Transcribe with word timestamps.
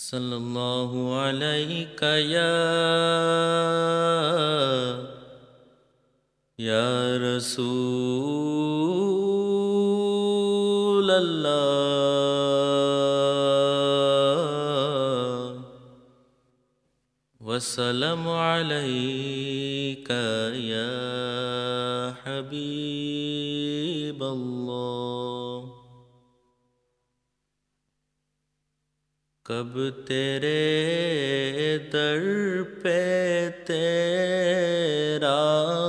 صلى 0.00 0.36
الله 0.36 0.92
عليك 1.20 2.02
يا 2.02 2.56
يا 6.58 7.20
رسول 7.20 8.30
الله. 11.10 11.60
والسلام 17.40 18.28
عليك 18.28 20.10
يا 20.72 20.96
حبيب 22.24 24.20
الله. 24.22 25.39
کب 29.50 29.78
تیرے 30.06 30.58
در 31.92 32.26
پہ 32.82 33.48
تیرا 33.66 35.38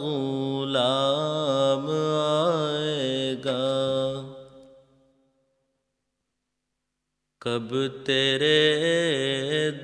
غلام 0.00 1.86
آئے 2.22 3.36
گا؟ 3.44 3.60
کب 7.44 7.74
تیرے 8.06 8.50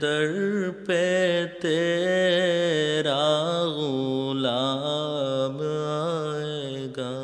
در 0.03 0.35
پہ 0.87 1.07
تیرا 1.63 3.23
غلام 3.77 5.61
آئے 5.87 6.87
گا؟ 6.97 7.15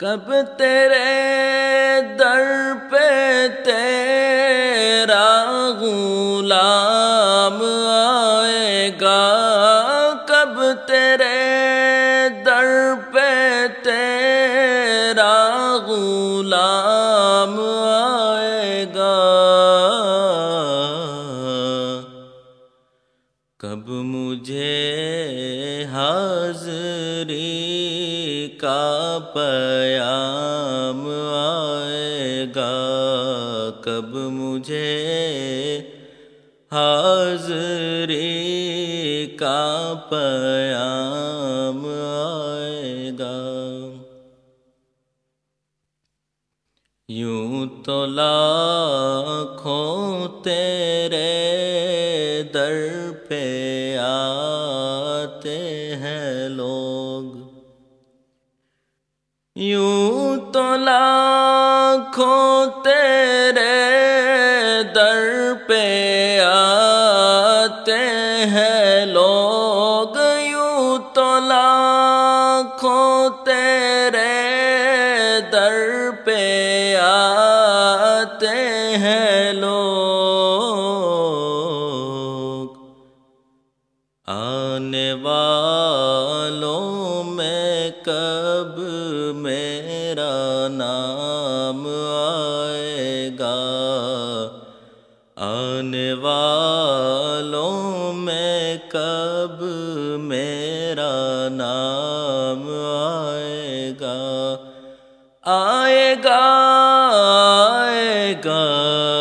کب 0.00 0.32
تیرے 0.58 1.04
در 2.18 2.53
کب 23.84 23.90
مجھے 23.90 25.84
حاضری 25.92 27.38
کا 28.58 29.18
پیام 29.34 31.08
آئے 31.34 32.46
گا۔ 32.54 33.70
کب 33.80 34.14
مجھے 34.14 34.88
حاضری 36.72 38.16
کا 39.38 39.94
پیام 40.08 41.86
آئے 42.16 43.10
گا۔ 43.18 43.36
یوں 47.08 47.66
تو 47.84 48.06
لاکھوں 48.06 50.28
تیرے 50.44 51.30
در 52.54 53.12
پہ 53.28 53.73
آتے 54.04 55.58
ہیں 55.96 56.48
لوگ۔ 56.48 57.54
یوں 59.56 60.36
تو 60.52 60.76
لاکھوں 60.76 62.66
تیرے 62.84 63.92
در 64.94 65.52
پہ 65.68 66.40
آتے 66.44 67.98
ہیں 68.46 69.06
لوگ۔ 69.06 70.16
یوں 70.40 70.98
تو 71.14 71.38
لاکھوں 71.48 73.30
تیرے 73.44 74.40
در 75.52 76.10
پہ 76.24 76.96
آتے 76.96 78.56
ہیں 78.96 79.52
لوگ۔ 79.52 80.43
میں 87.64 87.90
کب 88.02 88.78
میرا 89.36 90.66
نام 90.70 91.86
آئے 92.16 93.30
گا؟ 93.38 93.54
آنے 95.36 96.12
والوں 96.12 98.12
میں 98.12 98.78
کب 98.88 99.64
میرا 100.20 101.48
نام 101.50 102.68
آئے 102.96 103.92
گا؟ 104.00 104.56
آئے 105.42 106.14
گا 106.24 106.40
آئے 107.80 108.34
گا 108.44 109.13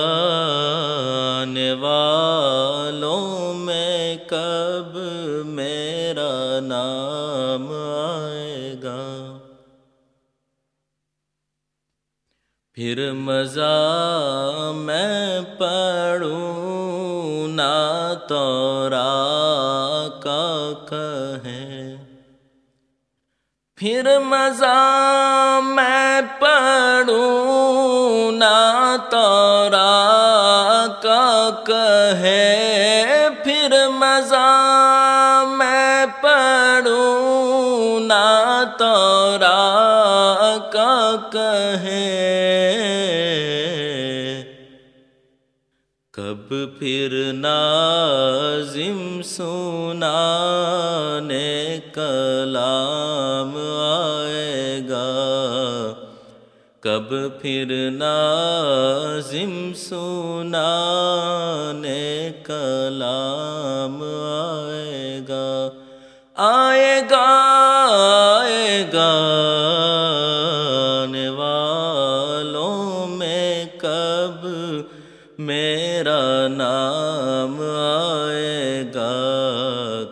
کب 4.27 4.97
میرا 5.45 6.59
نام 6.61 7.71
آئے 8.05 8.75
گا۔ 8.83 9.37
پھر 12.73 13.11
مزہ 13.11 14.71
میں 14.75 15.41
پڑھوں، 15.57 17.47
نہ 17.47 18.13
تورا 18.27 19.13
کا 20.23 20.73
کہیں 20.89 22.03
پھر 23.75 24.19
مزہ 24.19 25.59
میں 25.63 26.21
پڑھوں، 26.39 28.31
نہ 28.31 28.95
تورا 29.09 29.91
کا 31.01 31.49
کہے۔ 31.65 32.62
تورا 38.77 40.57
کا 40.71 41.15
کہے۔ 41.31 42.29
کب 46.13 46.53
پھر 46.79 47.31
نازم 47.33 49.21
سنانے 49.21 51.79
کلام 51.93 53.79
آئے 53.81 54.81
گا۔ 54.89 55.09
کب 56.79 57.13
پھر 57.41 57.89
نازم 57.91 59.73
سنانے 59.73 62.31
کلام 62.43 64.23
آئے 64.23 65.19
گا۔ 65.29 65.69
آئے 66.35 67.01
گا 67.09 67.22
میرا 75.39 76.47
نام 76.47 77.61
آئے 77.61 78.83
گا، 78.95 79.13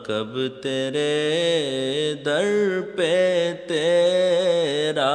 کب 0.06 0.38
تیرے 0.64 2.14
در 2.26 2.80
پہ 2.96 3.54
تیرا 3.68 5.14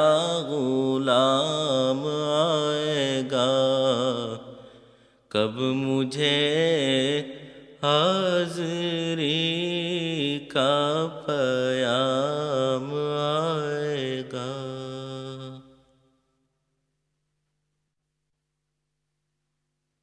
غلام 0.48 2.06
آئے 2.30 3.22
گا؟ 3.30 3.50
کب 5.28 5.60
مجھے 5.60 6.38
حاضری 7.82 9.28
کا 10.52 11.06
پیام 11.26 12.35